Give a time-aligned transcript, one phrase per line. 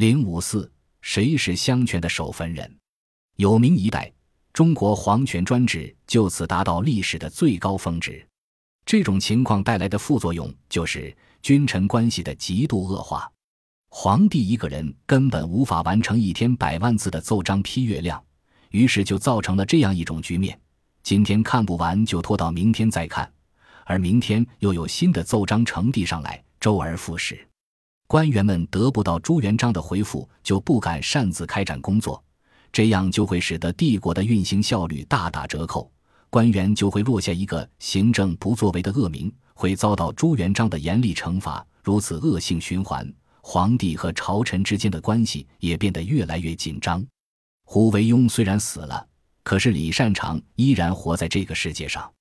[0.00, 0.72] 零五四，
[1.02, 2.74] 谁是相权的守坟人？
[3.36, 4.10] 有名一代，
[4.50, 8.26] 中国皇权专制就此达到历史的最高峰值。
[8.86, 13.30] 这种情况带来的副作用就是君臣关系的极度恶化。
[13.90, 18.24] 皇帝一个人根本无法完成一天百万字的奏章批阅量，
[18.70, 20.58] 于是就造成了这样一种局面：
[21.02, 23.30] 今天看不完就拖到明天再看，
[23.84, 27.46] 而明天又有新的奏章呈递上来，周而复始。
[28.10, 32.20] 官员们得不到朱元璋的回复，就不敢擅自开展工作，
[32.72, 35.88] 这样就会使得帝国的运行效率大打折扣，
[36.28, 41.64] 官员就会落下一个行政不作为的恶名，会遭到朱元璋的严厉惩罚。
[41.84, 43.08] 如此恶性循环，
[43.42, 47.06] 皇帝和朝臣之间的关系也变得越来越紧张。
[47.64, 49.06] 胡惟庸虽然死了，
[49.44, 52.12] 可是李善长依然活在这个世界上。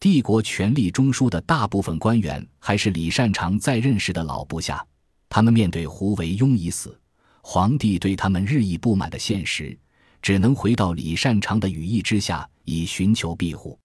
[0.00, 4.84] 帝国权力中枢的大部分官员还是李善长在任时的老部下。
[5.28, 6.98] 他们面对胡惟庸已死，
[7.42, 9.78] 皇帝对他们日益不满的现实，
[10.22, 13.78] 只能回到李善长的羽翼之下，以寻求庇护。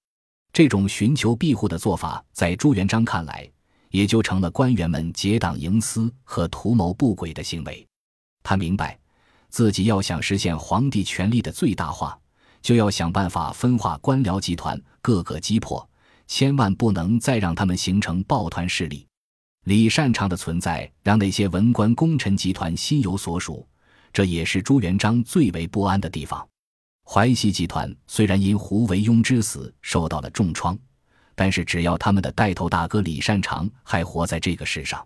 [0.51, 3.49] 这种寻求庇护的做法，在朱元璋看来，
[3.89, 7.85] 也就成了官员们结党营私和图谋不轨的行为。
[8.43, 8.99] 他明白，
[9.49, 12.17] 自己要想实现皇帝权力的最大化，
[12.61, 15.87] 就要想办法分化官僚集团，各个击破，
[16.27, 19.07] 千万不能再让他们形成抱团势力。
[19.63, 23.65] 李善长的存在让那些文官功臣集团心有所属，
[24.11, 26.45] 这也是朱元璋最为不安的地方。
[27.05, 30.77] 淮西集团虽然因胡惟庸之死受到了重创，
[31.33, 35.05] 但是只要他们的带头大哥李善长还活在这个世上，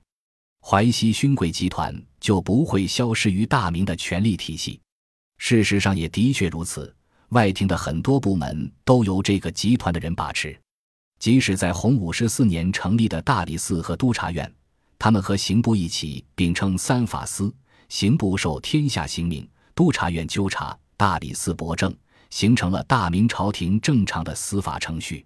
[0.61, 4.80] 淮西勋贵集团就不会消失于大明的权力体系。
[5.38, 6.95] 事实上也的确如此，
[7.30, 10.59] 外廷的很多部门都由这个集团的人把持。
[11.19, 14.51] 即使在洪武十四年成立的大理寺和督察院，
[14.99, 17.53] 他们和刑部一起并称三法司，
[17.89, 21.95] 刑部受天下刑命，督察院纠察，大理寺驳政，
[22.29, 25.25] 形成了大明朝廷正常的司法程序。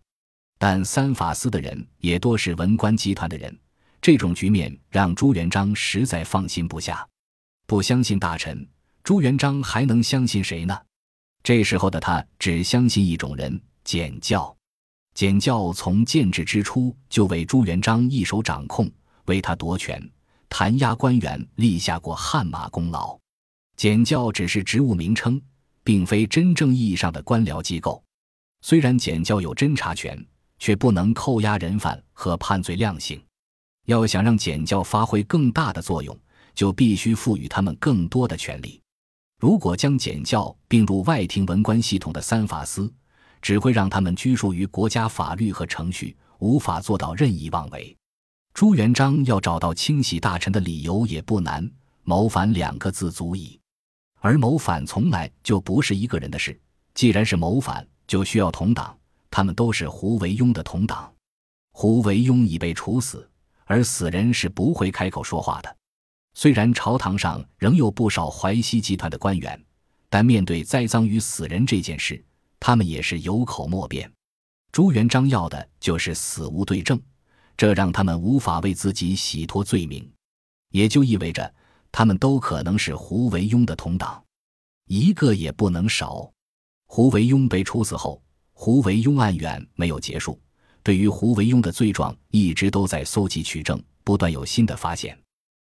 [0.57, 3.57] 但三法司的人也多是文官集团的人，
[4.01, 7.05] 这种局面让朱元璋实在放心不下。
[7.65, 8.67] 不相信大臣，
[9.03, 10.77] 朱元璋还能相信谁呢？
[11.43, 14.55] 这时候的他只相信一种人——简教。
[15.21, 18.89] 简教从建制之初就为朱元璋一手掌控，
[19.25, 20.01] 为他夺权、
[20.49, 23.15] 弹压官员立下过汗马功劳。
[23.77, 25.39] 简教只是职务名称，
[25.83, 28.03] 并非真正意义上的官僚机构。
[28.63, 30.25] 虽然简教有侦查权，
[30.57, 33.23] 却不能扣押人犯和判罪量刑。
[33.85, 36.19] 要想让简教发挥更大的作用，
[36.55, 38.81] 就必须赋予他们更多的权利。
[39.39, 42.91] 如果将简教并入外廷文官系统的三法司，
[43.41, 47.95] 只会让他们拘束于国家法律和程序，无法做到任意妄为。
[48.53, 51.69] 朱元璋要找到清洗大臣的理由也不难，
[52.03, 53.59] 谋反两个字足矣。
[54.19, 56.59] 而谋反从来就不是一个人的事，
[56.93, 58.95] 既然是谋反，就需要同党，
[59.31, 61.11] 他们都是胡惟庸的同党。
[61.71, 63.27] 胡惟庸已被处死，
[63.65, 65.75] 而死人是不会开口说话的。
[66.33, 69.59] 虽然朝堂上仍有不少淮西集团的官员，
[70.09, 72.23] 但面对栽赃于死人这件事。
[72.61, 74.09] 他们也是有口莫辩，
[74.71, 77.01] 朱元璋要的就是死无对证，
[77.57, 80.07] 这让他们无法为自己洗脱罪名，
[80.69, 81.51] 也就意味着
[81.91, 84.23] 他们都可能是胡惟庸的同党，
[84.85, 86.31] 一个也不能少。
[86.85, 88.21] 胡惟庸被处死后，
[88.53, 90.39] 胡惟庸案远没有结束，
[90.83, 95.17] 对于胡惟庸的罪状一直都在搜集取证，不断有新的发现。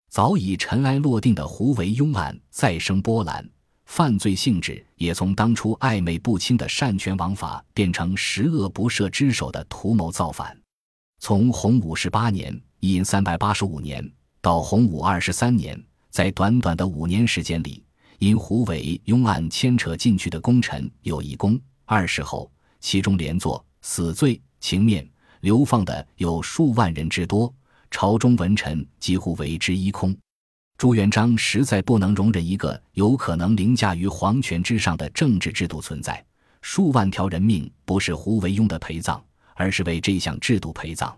[0.10, 3.50] 早已尘埃落定的胡惟庸案再生波澜。
[3.94, 10.58] 犯罪性质也从当初暧昧不清的擅权枉法变成十恶不赦之首的图谋造反。
[11.20, 14.10] 从洪武十八年（因三百八十五年）
[14.40, 15.78] 到洪武二十三年，
[16.10, 17.84] 在短短的五年时间里，
[18.20, 25.06] 因胡惟庸案牵扯进去的功臣有一公、二十后，其中连坐、死罪、情面、
[25.42, 27.54] 流放的有数万人之多，
[27.92, 30.16] 朝中文臣几乎为之一空。
[30.82, 36.26] 朱元璋实在不能容忍一个有可能凌驾于皇权之上的政治制度存在。
[36.64, 39.24] 数万条人命不是胡惟庸的陪葬，
[39.54, 41.16] 而是为这项制度陪葬。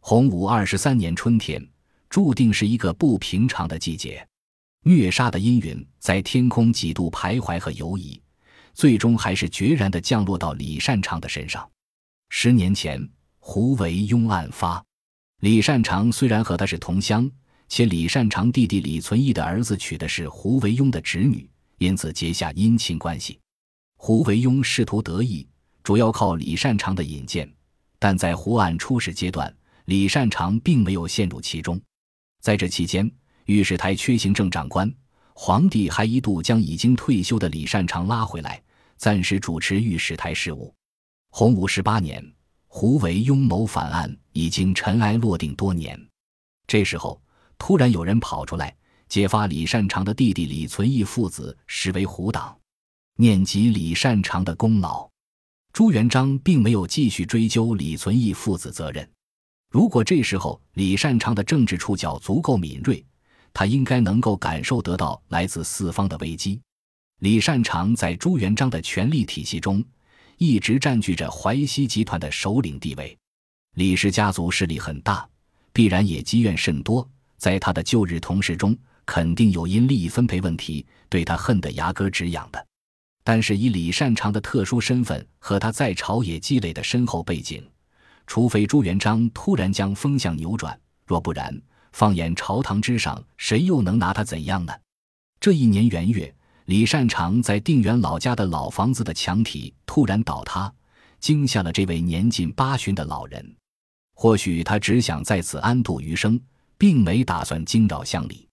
[0.00, 1.62] 洪武二十三年春天，
[2.08, 4.26] 注定是一个不平常的季节。
[4.84, 8.18] 虐杀的阴云在天空几度徘徊和游移，
[8.72, 11.70] 最终还是决然地降落到李善长的身上。
[12.30, 13.06] 十年前，
[13.38, 14.82] 胡惟庸案发，
[15.40, 17.30] 李善长虽然和他是同乡。
[17.74, 23.36] 且李善长弟弟李存义的儿子娶的是胡惟庸的侄女，因此结下姻亲关系。
[23.96, 25.44] 胡惟庸仕途得意，
[25.82, 27.52] 主要靠李善长的引荐，
[27.98, 29.52] 但在胡案初始阶段，
[29.86, 31.82] 李善长并没有陷入其中。
[32.40, 33.10] 在这期间，
[33.46, 34.88] 御史台缺行政长官，
[35.32, 38.62] 皇帝还一度将已经退休的李善长拉回来，
[38.96, 40.72] 暂时主持御史台事务。
[41.30, 42.24] 洪武十八年，
[42.68, 46.00] 胡惟庸谋反案已经尘埃落定多年，
[46.68, 47.20] 这时候
[47.58, 48.74] 突然有人跑出来
[49.08, 52.56] 揭发李善长的弟弟李存义父子实为胡党，
[53.16, 55.08] 念及李善长的功劳。
[55.72, 59.08] 朱元璋并没有继续追究李存义父子责任。
[59.70, 63.04] 如果这时候李善长的政治触角足够敏锐，
[63.52, 66.60] 他应该能够感受得到来自四方的危机。
[67.20, 69.84] 李善长在朱元璋的权力体系中。
[70.36, 73.16] 一直占据着淮西集团的首领地位，
[73.76, 75.26] 李氏家族势力很大，
[75.72, 77.08] 必然也积怨甚多。
[77.44, 78.74] 在他的旧日同事中，
[79.04, 82.66] 肯定有因利益分配问题对他恨得牙根直痒的。
[83.22, 87.62] 但是以李善长的特殊身份和他在朝野积累的深厚背景，
[88.26, 90.74] 除非朱元璋突然将风向扭转，
[91.04, 91.54] 若不然，
[91.92, 94.72] 放眼朝堂之上，谁又能拿他怎样呢？
[95.38, 96.34] 这一年元月。
[96.64, 100.72] 李善长在定远老家的老房子的墙体突然倒塌，
[101.20, 103.54] 惊吓了这位年近八旬的老人。
[104.14, 106.40] 或许他只想在此安度余生，
[106.78, 108.48] 并没打算惊扰乡里。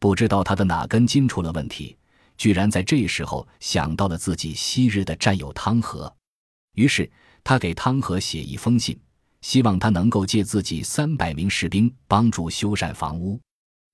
[0.00, 1.96] 不知道他的哪根筋出了问题，
[2.36, 6.12] 居然在这时候想到了自己昔日的战友汤和。
[6.74, 7.10] 于是
[7.42, 8.96] 他给汤和写一封信，
[9.40, 13.40] 希望他能够借自己三百名士兵帮助修缮房屋。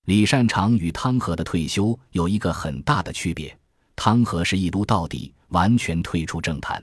[0.05, 3.57] 李善长与汤和的退休有一个很大的区别，
[3.95, 6.79] 汤和是一撸到底，完全退出政坛；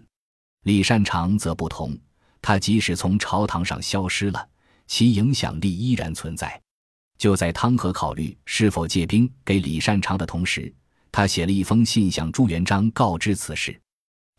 [0.64, 1.96] 李善长则不同，
[2.40, 4.48] 他即使从朝堂上消失了，
[4.88, 6.60] 其影响力依然存在。
[7.22, 10.74] 就在汤和考虑是否借兵给李善长的同时，
[11.12, 13.80] 他写了一封信向朱元璋告知此事。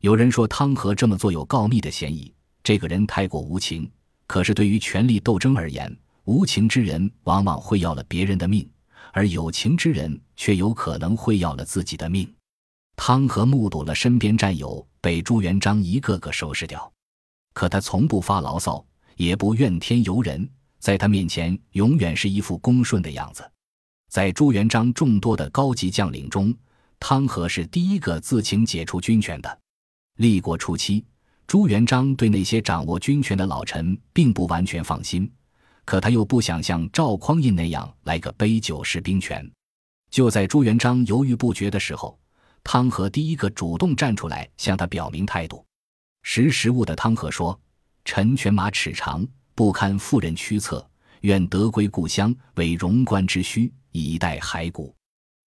[0.02, 3.90] 有人说汤和这么做有告密的嫌疑，这个人太过无情。
[4.28, 8.70] 可是对于权力斗争而言，无情之人往往会要了别人的命。
[9.14, 12.30] 而有情之人却有可能会要了自己的命。
[12.98, 16.92] 汤和目睹了身边战友被朱元璋一个个收拾掉，
[17.54, 18.86] 可他从不发牢骚，
[19.16, 20.50] 也不怨天尤人，
[20.84, 23.50] 在他面前永远是一副恭顺的样子。
[24.10, 26.54] 在朱元璋众多的高级将领中，
[27.00, 29.60] 汤和是第一个自请解除军权的。
[30.18, 31.06] 立国初期，
[31.48, 35.32] 朱元璋对那些掌握军权的老臣并不完全放心。
[35.86, 39.50] 可他又不想像赵匡胤那样来个杯酒释兵权。
[40.12, 42.20] 就在朱元璋犹豫不决的时候，
[42.62, 45.66] 汤和第一个主动站出来向他表明态度。
[46.24, 47.58] 识时务的汤和说
[48.04, 49.26] ：“臣犬马齿长，
[49.56, 50.86] 不堪妇人驱策，
[51.22, 54.96] 愿得归故乡，为荣官之需，以待骸骨。”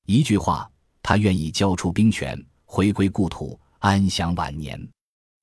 [0.06, 0.70] 一句话，
[1.02, 4.80] 他愿意交出兵权，回归故土，安享晚年。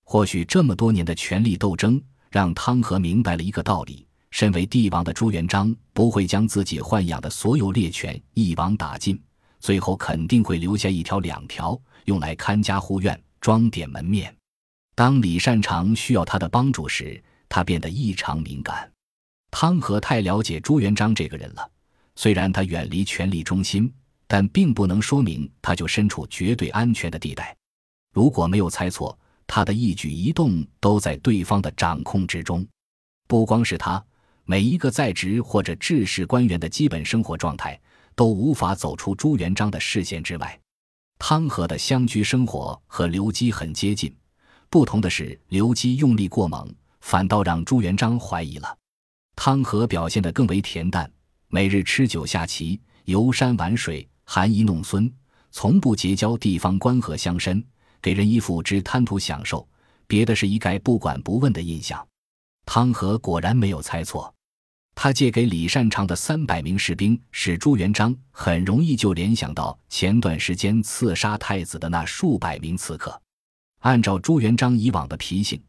[0.06, 4.08] 或许这么多年的权力斗争，让汤和明白了一个道理。
[4.32, 9.22] 身为帝王的朱元璋不会将自己豢养的所有猎犬一网打尽，
[9.60, 14.36] 最后肯定会留下一条两条，用来看家护院、装点门面。
[14.96, 18.92] 当李善长需要他的帮助时，他变得异常敏感。
[19.52, 21.70] 汤和太了解朱元璋这个人了，
[22.16, 23.94] 虽然他远离权力中心，
[24.26, 27.56] 但并不能说明他就身处绝对安全的地带。
[28.12, 29.16] 如果没有猜错，
[29.46, 32.66] 他的一举一动都在对方的掌控之中。
[33.28, 34.04] 不光是他。
[34.46, 37.80] 每一个在职或者治世官员的基本生活状态
[38.16, 40.60] 都无法走出朱元璋的视线之外。
[41.20, 44.14] 汤和的乡居生活和刘基很接近，
[44.72, 46.68] 不同的是，刘基用力过猛，
[47.04, 48.78] 反倒让朱元璋怀疑了。
[49.36, 51.12] 汤和表现得更为恬淡，
[51.50, 55.14] 每日吃酒下棋、游山玩水、含饴弄孙，
[55.52, 57.62] 从不结交地方官和乡绅，
[58.02, 59.68] 给人一副只贪图享受，
[60.08, 62.08] 别的是一概不管不问的印象。
[62.66, 64.34] 汤和果然没有猜错，
[64.96, 73.22] 他借给李善长的三百名士兵，使朱元璋很容易就联想到前段时间刺杀太子的那数百名刺客。
[73.82, 75.62] 按照朱元璋以往的脾性，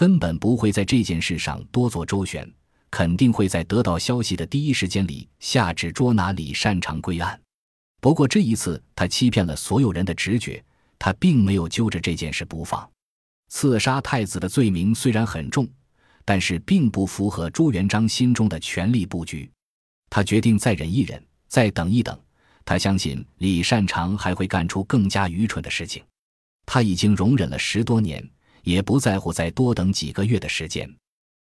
[0.00, 2.50] 根本不会在这件事上多做周旋，
[2.90, 7.38] 肯定会在得到消息的第一时间里下旨捉拿李善长归案。
[8.00, 10.64] 不过这一次，他欺骗了所有人的直觉，
[10.98, 12.90] 他并没有揪着这件事不放。
[13.50, 15.68] 刺杀太子的罪名虽然很重。
[16.24, 19.50] 但是并不符合朱元璋心中的权力布局，
[20.08, 22.16] 他决定再忍一忍，再等一等。
[22.64, 26.02] 他相信李善长还会干出更加愚蠢的事情。
[26.64, 28.24] 他已经容忍了十多年，
[28.62, 30.88] 也不在乎再多等几个月的时间。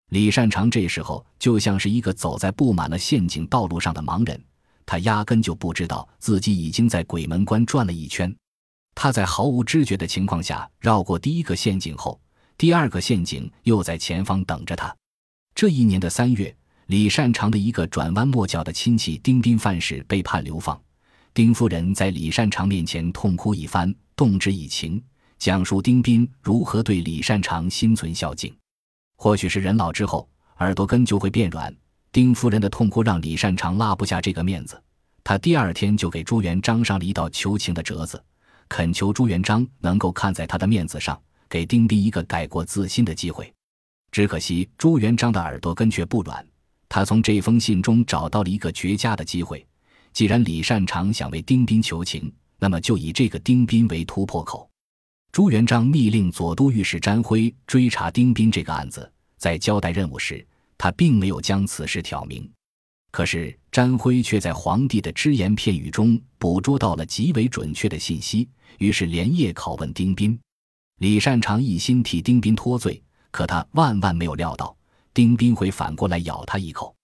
[0.10, 4.42] 李善长这时候就像是一个走在布满了陷阱道路上的盲人，
[4.86, 8.34] 他压根就不知道自己已经在鬼门关转了一圈。
[8.94, 12.20] 他在毫无知觉的情况下绕过第一个陷阱后。
[12.58, 14.96] 第二个陷阱又在前方等着他。
[15.54, 16.56] 这一年的三月，
[16.86, 20.82] 李善长的一个转弯抹角的亲戚丁斌范氏被判流放，
[21.34, 25.04] 丁夫人在李善长面前痛哭一番，动之以情，
[25.38, 28.56] 讲述丁斌如何对李善长心存孝敬。
[29.18, 30.28] 或许是人老之后，
[30.60, 31.74] 耳朵根就会变软。
[32.12, 34.82] 丁夫人的痛哭让李善长拉不下这个面子，
[35.24, 38.24] 他第二天就给朱元璋上了一道求情的折子，
[38.70, 43.54] 恳求朱元璋能够看在他的面子上，给丁斌一个改过自新的机会。
[44.12, 46.46] 只可惜朱元璋的耳朵根却不软，
[46.88, 49.66] 他从这封信中找到了一个绝佳的机会。
[50.14, 54.70] 既然李善长想为丁斌求情，那么就以这个丁斌为突破口。
[55.36, 62.50] 朱元璋密令左都御史詹辉追查丁斌这个案子，在交代任务时，他并没有将此事挑明。
[63.12, 70.40] 可是詹辉却在皇帝的只言片语中捕捉到了极为准确的信息，于是连夜拷问丁斌。
[71.00, 74.74] 李善长一心替丁斌脱罪，可他万万没有料到，
[75.14, 76.96] 丁斌会反过来咬他一口。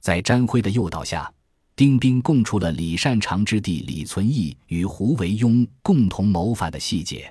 [0.00, 1.30] 在詹辉的诱导下。
[1.76, 7.30] 丁斌供出了李善长之弟李存义与胡惟庸共同谋反的细节。